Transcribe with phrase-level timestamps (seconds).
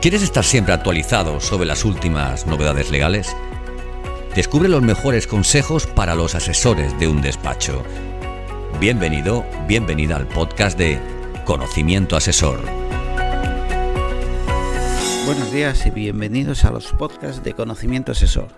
[0.00, 3.36] ¿Quieres estar siempre actualizado sobre las últimas novedades legales?
[4.34, 7.84] Descubre los mejores consejos para los asesores de un despacho.
[8.80, 10.98] Bienvenido, bienvenida al podcast de
[11.44, 12.60] Conocimiento Asesor.
[15.26, 18.54] Buenos días y bienvenidos a los podcasts de Conocimiento Asesor,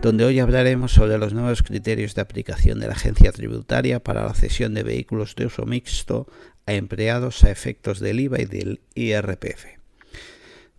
[0.00, 4.32] donde hoy hablaremos sobre los nuevos criterios de aplicación de la agencia tributaria para la
[4.32, 6.26] cesión de vehículos de uso mixto
[6.64, 9.83] a empleados a efectos del IVA y del IRPF.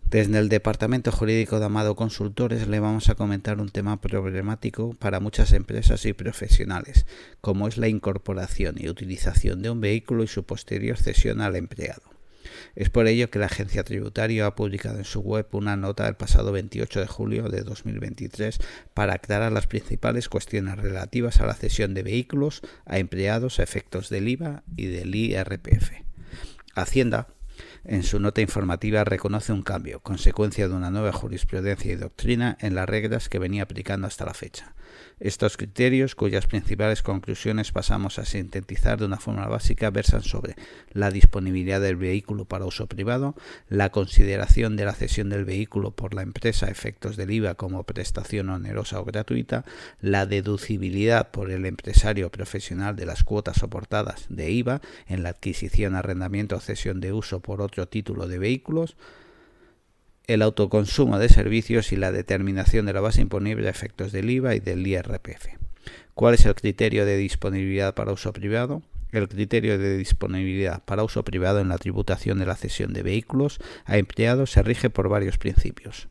[0.08, 5.18] Desde el Departamento Jurídico de Amado Consultores le vamos a comentar un tema problemático para
[5.18, 7.06] muchas empresas y profesionales,
[7.40, 12.02] como es la incorporación y utilización de un vehículo y su posterior cesión al empleado.
[12.76, 16.14] Es por ello que la agencia tributaria ha publicado en su web una nota el
[16.14, 18.60] pasado 28 de julio de 2023
[18.94, 24.08] para aclarar las principales cuestiones relativas a la cesión de vehículos a empleados a efectos
[24.08, 25.90] del IVA y del IRPF.
[26.76, 27.26] Hacienda
[27.88, 32.74] en su nota informativa reconoce un cambio, consecuencia de una nueva jurisprudencia y doctrina en
[32.74, 34.74] las reglas que venía aplicando hasta la fecha.
[35.18, 40.56] Estos criterios, cuyas principales conclusiones pasamos a sintetizar de una forma básica, versan sobre
[40.92, 43.34] la disponibilidad del vehículo para uso privado,
[43.70, 47.84] la consideración de la cesión del vehículo por la empresa a efectos del IVA como
[47.84, 49.64] prestación onerosa o gratuita,
[50.02, 55.94] la deducibilidad por el empresario profesional de las cuotas soportadas de IVA en la adquisición,
[55.94, 58.98] arrendamiento o cesión de uso por otro título de vehículos,
[60.26, 64.54] el autoconsumo de servicios y la determinación de la base imponible a efectos del IVA
[64.56, 65.46] y del IRPF.
[66.14, 68.82] ¿Cuál es el criterio de disponibilidad para uso privado?
[69.12, 73.60] El criterio de disponibilidad para uso privado en la tributación de la cesión de vehículos
[73.84, 76.08] a empleados se rige por varios principios.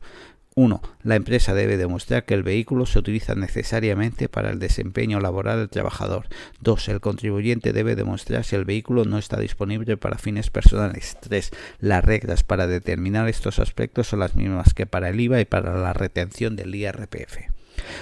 [0.58, 0.80] 1.
[1.02, 5.68] La empresa debe demostrar que el vehículo se utiliza necesariamente para el desempeño laboral del
[5.68, 6.28] trabajador.
[6.62, 6.88] 2.
[6.88, 11.18] El contribuyente debe demostrar si el vehículo no está disponible para fines personales.
[11.20, 11.50] 3.
[11.80, 15.76] Las reglas para determinar estos aspectos son las mismas que para el IVA y para
[15.76, 17.55] la retención del IRPF.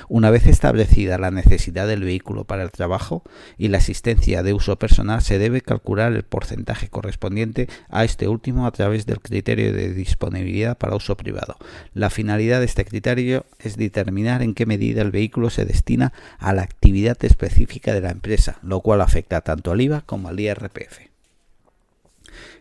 [0.08, 3.22] Una vez establecida la necesidad del vehículo para el trabajo
[3.58, 8.66] y la asistencia de uso personal, se debe calcular el porcentaje correspondiente a este último
[8.66, 11.56] a través del criterio de disponibilidad para uso privado.
[11.92, 16.52] La finalidad de este criterio es determinar en qué medida el vehículo se destina a
[16.52, 21.13] la actividad específica de la empresa, lo cual afecta tanto al IVA como al IRPF.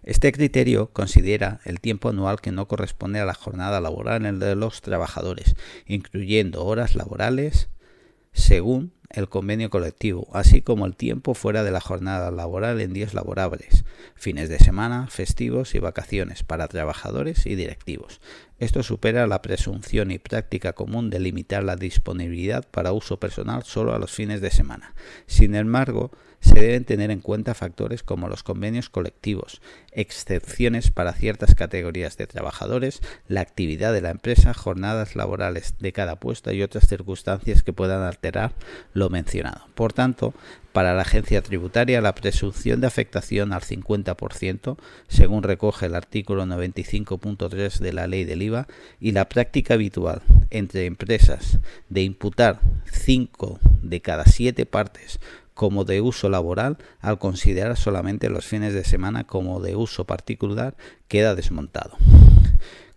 [0.04, 4.82] Este criterio considera el tiempo anual que no corresponde a la jornada laboral de los
[4.82, 5.56] trabajadores,
[5.88, 7.70] incluyendo horas laborales
[8.34, 13.14] según el convenio colectivo, así como el tiempo fuera de la jornada laboral en días
[13.14, 18.20] laborables, fines de semana, festivos y vacaciones para trabajadores y directivos.
[18.60, 23.94] Esto supera la presunción y práctica común de limitar la disponibilidad para uso personal solo
[23.94, 24.94] a los fines de semana.
[25.26, 26.12] Sin embargo,
[26.44, 29.62] se deben tener en cuenta factores como los convenios colectivos,
[29.94, 36.18] excepciones para ciertas categorías de trabajadores, la actividad de la empresa, jornadas laborales de cada
[36.18, 38.54] puesto y otras circunstancias que puedan alterar
[38.94, 39.68] lo mencionado.
[39.74, 40.34] Por tanto,
[40.74, 44.78] para la agencia tributaria, la presunción de afectación al 50%,
[45.08, 48.68] según recoge el artículo 95.3 de la ley del IVA,
[49.00, 51.60] y la práctica habitual entre empresas
[51.90, 52.60] de imputar
[52.92, 55.20] 5 de cada 7 partes
[55.54, 60.76] como de uso laboral al considerar solamente los fines de semana como de uso particular
[61.08, 61.98] queda desmontado.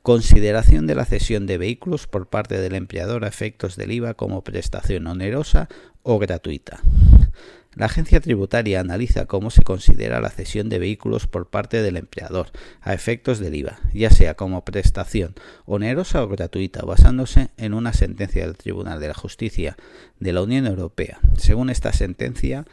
[0.03, 4.45] Consideración de la cesión de vehículos por parte del empleador a efectos del IVA como
[4.45, 5.69] prestación onerosa
[6.03, 6.81] o gratuita.
[7.77, 12.47] La agencia tributaria analiza cómo se considera la cesión de vehículos por parte del empleador
[12.81, 15.35] a efectos del IVA, ya sea como prestación
[15.67, 19.77] onerosa o gratuita, basándose en una sentencia del Tribunal de la Justicia
[20.19, 21.21] de la Unión Europea.
[21.37, 22.65] Según esta sentencia,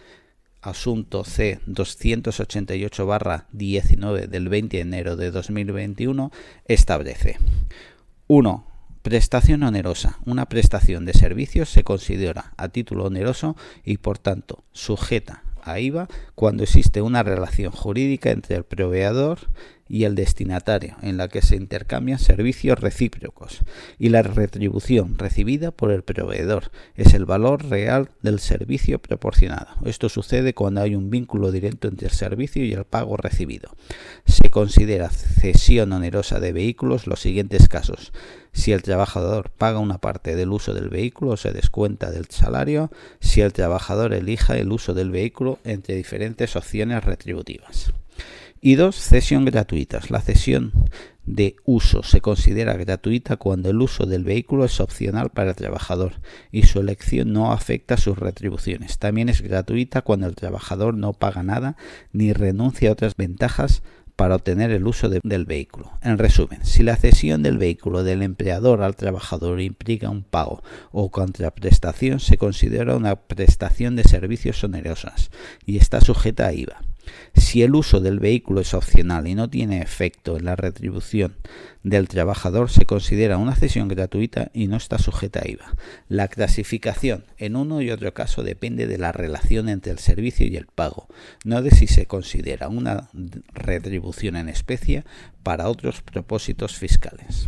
[0.62, 6.31] asunto C 288-19 del 20 de enero de 2021
[6.66, 7.40] establece
[8.28, 8.72] 1
[9.03, 10.18] Prestación onerosa.
[10.25, 16.08] Una prestación de servicios se considera a título oneroso y por tanto sujeta a IVA
[16.36, 19.40] cuando existe una relación jurídica entre el proveedor
[19.94, 23.60] y el destinatario, en la que se intercambian servicios recíprocos,
[24.00, 29.68] y la retribución recibida por el proveedor es el valor real del servicio proporcionado.
[29.86, 33.69] Esto sucede cuando hay un vínculo directo entre el servicio y el pago recibido.
[34.25, 38.13] Se considera cesión onerosa de vehículos los siguientes casos.
[38.51, 42.89] Si el trabajador paga una parte del uso del vehículo, se descuenta del salario
[43.19, 47.94] si el trabajador elija el uso del vehículo entre diferentes opciones retributivas.
[48.65, 50.10] Y dos, cesión gratuitas.
[50.10, 50.71] La cesión
[51.25, 56.13] de uso se considera gratuita cuando el uso del vehículo es opcional para el trabajador
[56.50, 59.00] y su elección no afecta a sus retribuciones.
[59.00, 61.75] También es gratuita cuando el trabajador no paga nada
[62.13, 63.83] ni renuncia a otras ventajas
[64.15, 65.92] para obtener el uso del vehículo.
[66.01, 70.63] En resumen, si la cesión del vehículo del empleador al trabajador implica un pago
[70.94, 75.31] o contraprestación, se considera una prestación de servicios onerosas
[75.65, 76.93] y está sujeta a IVA.
[77.35, 81.35] Si el uso del vehículo es opcional y no tiene efecto en la retribución
[81.83, 85.75] del trabajador, se considera una cesión gratuita y no está sujeta a IVA.
[86.07, 90.55] La clasificación en uno y otro caso depende de la relación entre el servicio y
[90.55, 91.07] el pago,
[91.44, 93.09] no de si se considera una
[93.53, 95.03] retribución en especie
[95.44, 97.47] para otros propósitos fiscales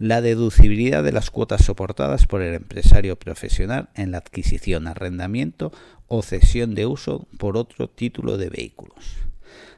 [0.00, 5.72] la deducibilidad de las cuotas soportadas por el empresario profesional en la adquisición, arrendamiento
[6.12, 9.16] o cesión de uso por otro título de vehículos.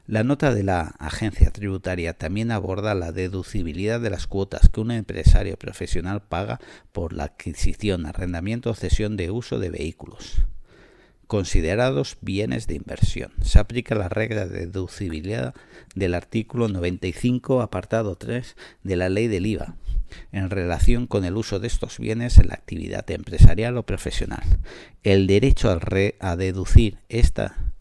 [0.07, 4.91] La nota de la agencia tributaria también aborda la deducibilidad de las cuotas que un
[4.91, 6.59] empresario profesional paga
[6.91, 10.47] por la adquisición, arrendamiento o cesión de uso de vehículos
[11.33, 13.33] considerados bienes de inversión.
[13.41, 15.55] Se aplica la regla de deducibilidad
[15.95, 19.77] del artículo 95, apartado 3 de la ley del IVA,
[20.31, 24.43] en relación con el uso de estos bienes en la actividad empresarial o profesional.
[25.05, 25.81] El derecho a,
[26.21, 27.72] a deducir esta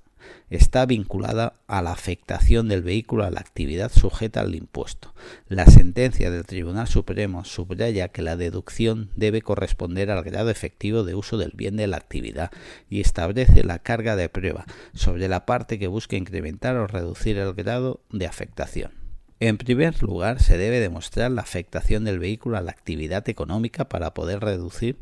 [0.49, 5.13] está vinculada a la afectación del vehículo a la actividad sujeta al impuesto.
[5.47, 11.15] La sentencia del Tribunal Supremo subraya que la deducción debe corresponder al grado efectivo de
[11.15, 12.51] uso del bien de la actividad
[12.89, 17.53] y establece la carga de prueba sobre la parte que busca incrementar o reducir el
[17.53, 18.91] grado de afectación.
[19.39, 24.13] En primer lugar, se debe demostrar la afectación del vehículo a la actividad económica para
[24.13, 24.99] poder reducir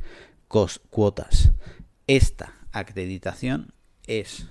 [0.48, 1.52] cuotas.
[2.08, 3.74] Esta acreditación
[4.08, 4.48] es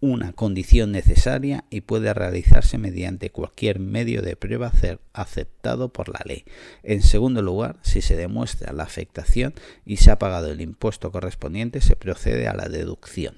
[0.00, 4.72] una condición necesaria y puede realizarse mediante cualquier medio de prueba
[5.12, 6.44] aceptado por la ley.
[6.84, 9.54] En segundo lugar, si se demuestra la afectación
[9.84, 13.34] y se ha pagado el impuesto correspondiente, se procede a la deducción.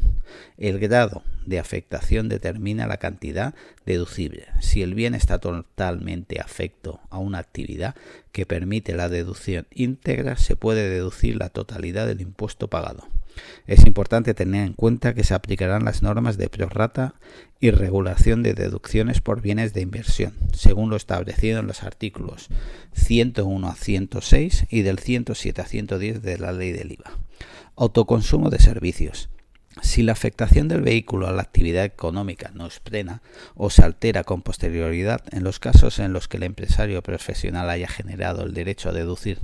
[0.58, 3.54] El grado de afectación determina la cantidad
[3.86, 4.48] deducible.
[4.60, 7.94] Si el bien está totalmente afecto a una actividad
[8.32, 13.08] que permite la deducción íntegra, se puede deducir la totalidad del impuesto pagado.
[13.66, 17.14] Es importante tener en cuenta que se aplicarán las normas de prorata
[17.60, 22.48] y regulación de deducciones por bienes de inversión, según lo establecido en los artículos
[22.92, 27.18] 101 a 106 y del 107 a 110 de la ley del IVA.
[27.76, 29.30] Autoconsumo de servicios.
[29.82, 33.22] Si la afectación del vehículo a la actividad económica no es plena
[33.54, 37.86] o se altera con posterioridad, en los casos en los que el empresario profesional haya
[37.86, 39.38] generado el derecho a deducir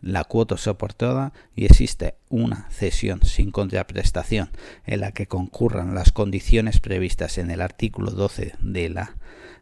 [0.00, 4.50] la cuota soportada y existe una cesión sin contraprestación
[4.86, 9.16] en la que concurran las condiciones previstas en el artículo 12 de la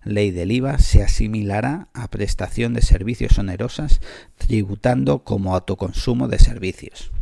[0.04, 4.02] ley del IVA, se asimilará a prestación de servicios onerosas
[4.36, 7.12] tributando como autoconsumo de servicios.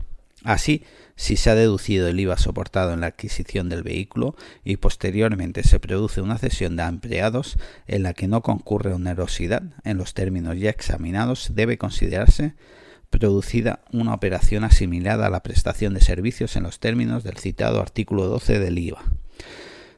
[0.45, 0.85] Así,
[1.17, 5.79] si se ha deducido el IVA soportado en la adquisición del vehículo y posteriormente se
[5.79, 10.71] produce una cesión de empleados en la que no concurre onerosidad en los términos ya
[10.71, 12.55] examinados, debe considerarse
[13.11, 18.27] producida una operación asimilada a la prestación de servicios en los términos del citado artículo
[18.27, 19.03] 12 del IVA.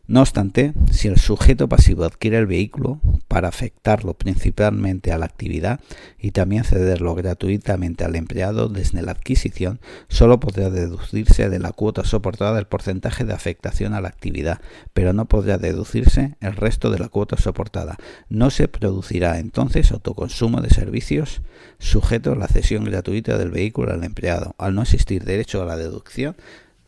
[0.09, 5.79] No obstante, si el sujeto pasivo adquiere el vehículo para afectarlo principalmente a la actividad
[6.19, 9.79] y también cederlo gratuitamente al empleado desde la adquisición,
[10.09, 14.61] solo podrá deducirse de la cuota soportada el porcentaje de afectación a la actividad,
[14.93, 17.97] pero no podrá deducirse el resto de la cuota soportada.
[18.29, 21.43] No se producirá entonces autoconsumo de servicios
[21.79, 25.77] sujeto a la cesión gratuita del vehículo al empleado, al no existir derecho a la
[25.77, 26.35] deducción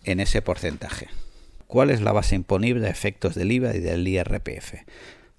[0.03, 1.07] en ese porcentaje
[1.75, 4.75] cuál es la base imponible a efectos del IVA y del IRPF.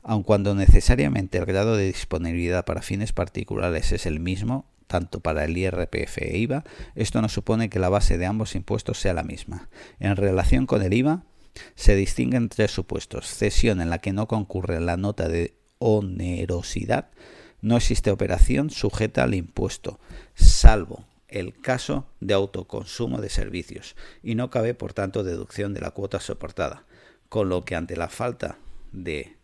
[0.03, 5.45] Aun cuando necesariamente el grado de disponibilidad para fines particulares es el mismo, tanto para
[5.45, 9.23] el IRPF e IVA, esto no supone que la base de ambos impuestos sea la
[9.23, 9.69] misma.
[10.01, 11.23] En relación con el IVA,
[11.75, 13.27] se distinguen tres supuestos.
[13.27, 17.11] Cesión en la que no concurre la nota de onerosidad.
[17.61, 20.01] No existe operación sujeta al impuesto,
[20.33, 25.91] salvo el caso de autoconsumo de servicios y no cabe por tanto deducción de la
[25.91, 26.85] cuota soportada,
[27.27, 28.57] con lo que ante la falta
[28.93, 29.35] de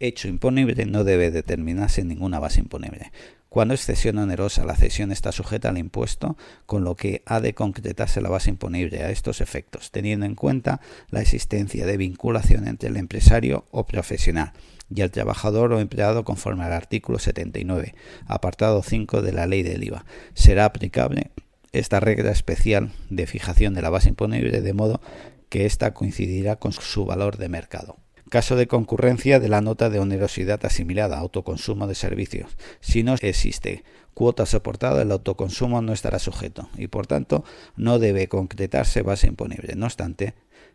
[0.00, 3.12] hecho imponible no debe determinarse ninguna base imponible.
[3.48, 6.36] Cuando es cesión onerosa, la cesión está sujeta al impuesto,
[6.66, 10.80] con lo que ha de concretarse la base imponible a estos efectos, teniendo en cuenta
[11.10, 14.52] la existencia de vinculación entre el empresario o profesional
[14.94, 17.94] y el trabajador o empleado conforme al artículo 79,
[18.26, 20.04] apartado 5 de la ley del IVA.
[20.34, 21.30] Será aplicable
[21.72, 25.00] esta regla especial de fijación de la base imponible de modo
[25.48, 27.96] que ésta coincidirá con su valor de mercado.
[28.28, 32.56] Caso de concurrencia de la nota de onerosidad asimilada, autoconsumo de servicios.
[32.80, 37.44] Si no existe cuota soportada, el autoconsumo no estará sujeto y por tanto
[37.76, 39.74] no debe concretarse base imponible.
[39.76, 40.34] No obstante,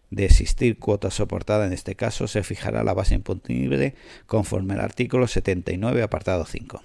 [0.09, 3.95] De existir cuota soportada en este caso, se fijará la base imponible
[4.27, 6.83] conforme al artículo 79, apartado 5.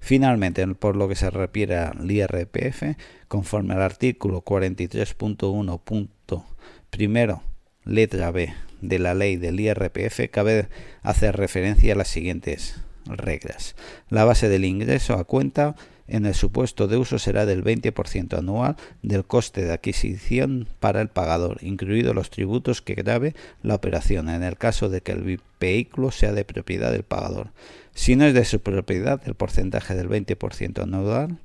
[0.00, 2.96] Finalmente, por lo que se refiere al IRPF,
[3.28, 6.44] conforme al artículo 43.1.
[6.90, 7.42] Primero,
[7.84, 10.68] letra B de la ley del IRPF, cabe
[11.02, 13.74] hacer referencia a las siguientes reglas.
[14.10, 15.74] La base del ingreso a cuenta
[16.08, 21.08] en el supuesto de uso será del 20% anual del coste de adquisición para el
[21.08, 26.10] pagador, incluidos los tributos que grave la operación, en el caso de que el vehículo
[26.10, 27.50] sea de propiedad del pagador.
[27.94, 31.38] Si no es de su propiedad, el porcentaje del 20% anual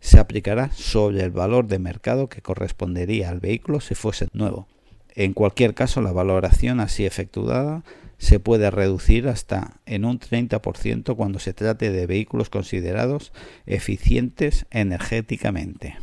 [0.00, 4.68] se aplicará sobre el valor de mercado que correspondería al vehículo si fuese nuevo.
[5.14, 7.84] En cualquier caso, la valoración así efectuada
[8.18, 13.32] se puede reducir hasta en un 30% cuando se trate de vehículos considerados
[13.66, 15.96] eficientes energéticamente.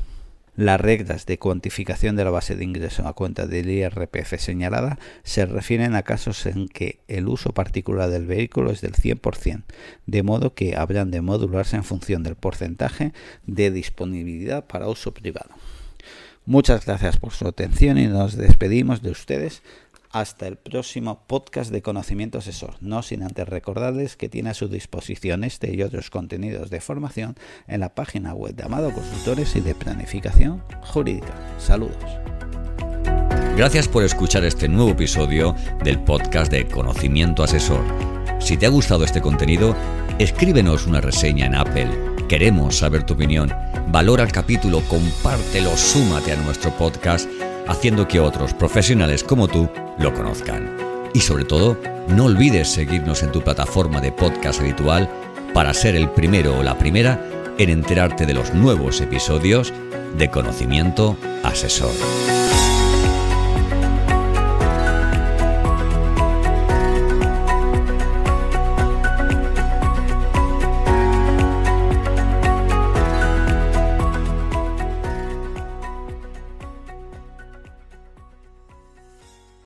[0.56, 5.46] Las reglas de cuantificación de la base de ingreso a cuenta del IRPF señalada se
[5.46, 9.63] refieren a casos en que el uso particular del vehículo es del 100%,
[10.06, 13.13] de modo que habrán de modularse en función del porcentaje
[13.48, 15.51] de disponibilidad para uso privado.
[16.46, 19.62] Muchas gracias por su atención y nos despedimos de ustedes
[20.12, 24.68] hasta el próximo podcast de Conocimiento Asesor, no sin antes recordarles que tiene a su
[24.68, 27.36] disposición este y otros contenidos de formación
[27.68, 31.34] en la página web de Amado Consultores y de Planificación Jurídica.
[31.58, 31.96] Saludos.
[33.56, 37.84] Gracias por escuchar este nuevo episodio del podcast de Conocimiento Asesor.
[38.40, 39.76] Si te ha gustado este contenido,
[40.20, 42.11] escríbenos una reseña en Apple.
[42.32, 43.54] Queremos saber tu opinión.
[43.90, 47.30] Valora el capítulo, compártelo, súmate a nuestro podcast
[47.68, 49.70] haciendo que otros profesionales como tú
[50.00, 50.78] lo conozcan.
[51.14, 55.10] Y sobre todo, no olvides seguirnos en tu plataforma de podcast habitual
[55.54, 57.22] para ser el primero o la primera
[57.58, 59.74] en enterarte de los nuevos episodios
[60.18, 61.92] de Conocimiento Asesor.